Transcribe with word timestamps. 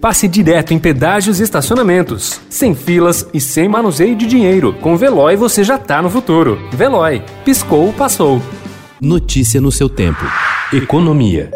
passe 0.00 0.26
direto 0.26 0.72
em 0.72 0.78
pedágios 0.78 1.38
e 1.38 1.42
estacionamentos, 1.42 2.40
sem 2.48 2.74
filas 2.74 3.28
e 3.34 3.40
sem 3.40 3.68
manuseio 3.68 4.16
de 4.16 4.26
dinheiro. 4.26 4.72
Com 4.80 4.96
Veloy 4.96 5.36
você 5.36 5.62
já 5.62 5.78
tá 5.78 6.00
no 6.00 6.08
futuro. 6.08 6.58
Veloy, 6.72 7.22
piscou, 7.44 7.92
passou. 7.92 8.40
Notícia 9.00 9.60
no 9.60 9.70
seu 9.70 9.88
tempo. 9.88 10.24
Economia. 10.72 11.50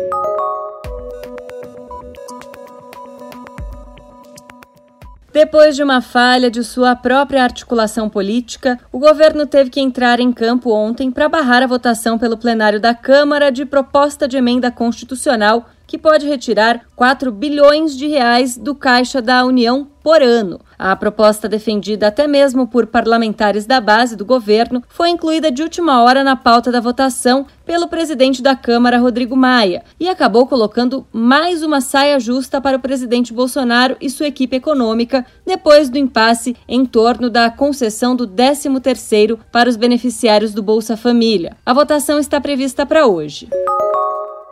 Depois 5.32 5.74
de 5.74 5.82
uma 5.82 6.00
falha 6.00 6.48
de 6.48 6.62
sua 6.62 6.94
própria 6.94 7.42
articulação 7.42 8.08
política, 8.08 8.78
o 8.92 9.00
governo 9.00 9.46
teve 9.46 9.68
que 9.68 9.80
entrar 9.80 10.20
em 10.20 10.30
campo 10.32 10.70
ontem 10.70 11.10
para 11.10 11.28
barrar 11.28 11.60
a 11.60 11.66
votação 11.66 12.16
pelo 12.16 12.38
plenário 12.38 12.80
da 12.80 12.94
Câmara 12.94 13.50
de 13.50 13.64
proposta 13.64 14.28
de 14.28 14.36
emenda 14.36 14.70
constitucional 14.70 15.68
que 15.86 15.98
pode 15.98 16.26
retirar 16.26 16.82
4 16.96 17.30
bilhões 17.30 17.96
de 17.96 18.06
reais 18.06 18.56
do 18.56 18.74
caixa 18.74 19.20
da 19.20 19.44
União 19.44 19.88
por 20.04 20.22
ano. 20.22 20.60
A 20.78 20.94
proposta 20.94 21.48
defendida 21.48 22.08
até 22.08 22.26
mesmo 22.26 22.66
por 22.66 22.86
parlamentares 22.86 23.64
da 23.64 23.80
base 23.80 24.14
do 24.14 24.24
governo 24.24 24.82
foi 24.86 25.08
incluída 25.08 25.50
de 25.50 25.62
última 25.62 26.02
hora 26.02 26.22
na 26.22 26.36
pauta 26.36 26.70
da 26.70 26.78
votação 26.78 27.46
pelo 27.64 27.88
presidente 27.88 28.42
da 28.42 28.54
Câmara, 28.54 28.98
Rodrigo 28.98 29.34
Maia, 29.34 29.82
e 29.98 30.06
acabou 30.06 30.46
colocando 30.46 31.06
mais 31.10 31.62
uma 31.62 31.80
saia 31.80 32.20
justa 32.20 32.60
para 32.60 32.76
o 32.76 32.80
presidente 32.80 33.32
Bolsonaro 33.32 33.96
e 33.98 34.10
sua 34.10 34.26
equipe 34.26 34.56
econômica 34.56 35.24
depois 35.46 35.88
do 35.88 35.96
impasse 35.96 36.54
em 36.68 36.84
torno 36.84 37.30
da 37.30 37.48
concessão 37.50 38.14
do 38.14 38.28
13º 38.28 39.38
para 39.50 39.70
os 39.70 39.76
beneficiários 39.76 40.52
do 40.52 40.62
Bolsa 40.62 40.98
Família. 40.98 41.56
A 41.64 41.72
votação 41.72 42.18
está 42.18 42.38
prevista 42.38 42.84
para 42.84 43.06
hoje. 43.06 43.48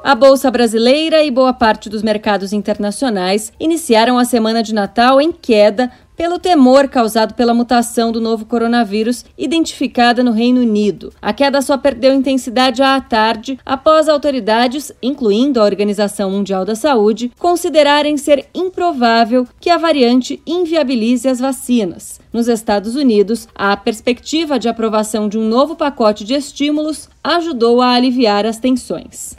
A 0.05 0.17
Bolsa 0.17 0.51
Brasileira 0.51 1.23
e 1.23 1.31
boa 1.31 1.53
parte 1.53 1.89
dos 1.89 2.03
mercados 2.03 2.53
internacionais 2.53 3.53
iniciaram 3.61 4.19
a 4.19 4.25
semana 4.25 4.61
de 4.61 4.75
Natal 4.75 5.21
em 5.21 5.31
queda 5.31 5.93
pelo 6.17 6.41
temor 6.41 6.89
causado 6.89 7.35
pela 7.35 7.55
mutação 7.55 8.11
do 8.11 8.21
novo 8.21 8.45
coronavírus 8.45 9.25
identificada 9.39 10.23
no 10.25 10.33
Reino 10.33 10.61
Unido. 10.61 11.13
A 11.23 11.33
queda 11.33 11.63
só 11.63 11.79
perdeu 11.79 12.13
intensidade 12.13 12.83
à 12.83 13.01
tarde 13.01 13.61
após 13.65 14.09
autoridades, 14.09 14.93
incluindo 15.01 15.61
a 15.61 15.65
Organização 15.65 16.33
Mundial 16.33 16.65
da 16.65 16.75
Saúde, 16.75 17.31
considerarem 17.39 18.17
ser 18.17 18.47
improvável 18.53 19.47
que 19.61 19.71
a 19.71 19.79
variante 19.79 20.43
inviabilize 20.45 21.29
as 21.29 21.39
vacinas. 21.39 22.21
Nos 22.33 22.49
Estados 22.49 22.97
Unidos, 22.97 23.47
a 23.55 23.77
perspectiva 23.77 24.59
de 24.59 24.69
aprovação 24.69 25.29
de 25.29 25.39
um 25.39 25.49
novo 25.49 25.77
pacote 25.77 26.25
de 26.25 26.35
estímulos 26.35 27.09
ajudou 27.23 27.81
a 27.81 27.93
aliviar 27.93 28.45
as 28.45 28.59
tensões. 28.59 29.37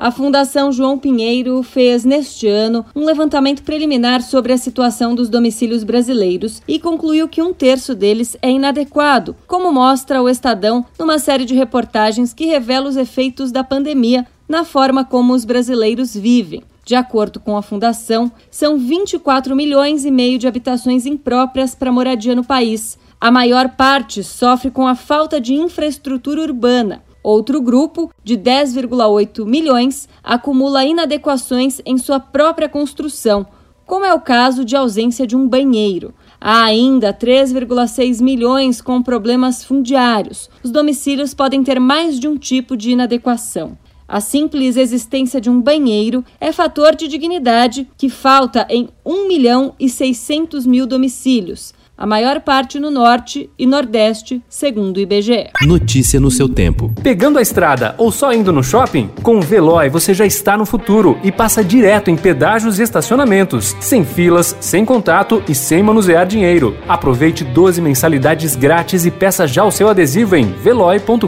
A 0.00 0.10
Fundação 0.10 0.72
João 0.72 0.98
Pinheiro 0.98 1.62
fez 1.62 2.06
neste 2.06 2.48
ano 2.48 2.86
um 2.96 3.04
levantamento 3.04 3.62
preliminar 3.62 4.22
sobre 4.22 4.50
a 4.50 4.56
situação 4.56 5.14
dos 5.14 5.28
domicílios 5.28 5.84
brasileiros 5.84 6.62
e 6.66 6.78
concluiu 6.78 7.28
que 7.28 7.42
um 7.42 7.52
terço 7.52 7.94
deles 7.94 8.34
é 8.40 8.50
inadequado, 8.50 9.36
como 9.46 9.70
mostra 9.70 10.22
o 10.22 10.28
Estadão 10.30 10.86
numa 10.98 11.18
série 11.18 11.44
de 11.44 11.54
reportagens 11.54 12.32
que 12.32 12.46
revela 12.46 12.88
os 12.88 12.96
efeitos 12.96 13.52
da 13.52 13.62
pandemia 13.62 14.26
na 14.48 14.64
forma 14.64 15.04
como 15.04 15.34
os 15.34 15.44
brasileiros 15.44 16.14
vivem. 16.14 16.62
De 16.82 16.94
acordo 16.94 17.38
com 17.38 17.54
a 17.54 17.60
fundação, 17.60 18.32
são 18.50 18.78
24 18.78 19.54
milhões 19.54 20.06
e 20.06 20.10
meio 20.10 20.38
de 20.38 20.48
habitações 20.48 21.04
impróprias 21.04 21.74
para 21.74 21.92
moradia 21.92 22.34
no 22.34 22.42
país. 22.42 22.98
A 23.20 23.30
maior 23.30 23.68
parte 23.76 24.24
sofre 24.24 24.70
com 24.70 24.86
a 24.86 24.94
falta 24.94 25.38
de 25.38 25.52
infraestrutura 25.52 26.40
urbana. 26.40 27.02
Outro 27.22 27.60
grupo, 27.60 28.10
de 28.24 28.36
10,8 28.36 29.44
milhões, 29.44 30.08
acumula 30.24 30.84
inadequações 30.84 31.80
em 31.84 31.98
sua 31.98 32.18
própria 32.18 32.68
construção, 32.68 33.46
como 33.84 34.04
é 34.04 34.14
o 34.14 34.20
caso 34.20 34.64
de 34.64 34.74
ausência 34.76 35.26
de 35.26 35.36
um 35.36 35.48
banheiro. 35.48 36.14
Há 36.40 36.62
ainda 36.62 37.12
3,6 37.12 38.22
milhões 38.22 38.80
com 38.80 39.02
problemas 39.02 39.62
fundiários. 39.62 40.48
Os 40.64 40.70
domicílios 40.70 41.34
podem 41.34 41.62
ter 41.62 41.78
mais 41.78 42.18
de 42.18 42.26
um 42.26 42.38
tipo 42.38 42.76
de 42.76 42.92
inadequação. 42.92 43.76
A 44.10 44.20
simples 44.20 44.76
existência 44.76 45.40
de 45.40 45.48
um 45.48 45.60
banheiro 45.60 46.24
é 46.40 46.50
fator 46.50 46.96
de 46.96 47.06
dignidade 47.06 47.86
que 47.96 48.08
falta 48.08 48.66
em 48.68 48.88
1 49.06 49.28
milhão 49.28 49.72
e 49.78 49.88
600 49.88 50.66
mil 50.66 50.84
domicílios, 50.84 51.72
a 51.96 52.04
maior 52.04 52.40
parte 52.40 52.80
no 52.80 52.90
norte 52.90 53.48
e 53.56 53.64
nordeste, 53.66 54.42
segundo 54.48 54.96
o 54.96 55.00
IBGE. 55.00 55.50
Notícia 55.62 56.18
no 56.18 56.28
seu 56.28 56.48
tempo. 56.48 56.92
Pegando 57.04 57.38
a 57.38 57.42
estrada 57.42 57.94
ou 57.98 58.10
só 58.10 58.32
indo 58.32 58.52
no 58.52 58.64
shopping? 58.64 59.08
Com 59.22 59.36
o 59.38 59.42
Veloy 59.42 59.88
você 59.88 60.12
já 60.12 60.26
está 60.26 60.56
no 60.56 60.66
futuro 60.66 61.16
e 61.22 61.30
passa 61.30 61.62
direto 61.62 62.10
em 62.10 62.16
pedágios 62.16 62.80
e 62.80 62.82
estacionamentos, 62.82 63.76
sem 63.78 64.04
filas, 64.04 64.56
sem 64.58 64.84
contato 64.84 65.40
e 65.48 65.54
sem 65.54 65.84
manusear 65.84 66.26
dinheiro. 66.26 66.76
Aproveite 66.88 67.44
12 67.44 67.80
mensalidades 67.80 68.56
grátis 68.56 69.06
e 69.06 69.10
peça 69.12 69.46
já 69.46 69.64
o 69.64 69.70
seu 69.70 69.88
adesivo 69.88 70.34
em 70.34 70.46
veloy.com.br. 70.46 71.26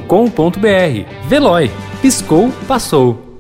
Veloy, 1.28 1.70
piscou, 2.02 2.50
passou. 2.66 3.31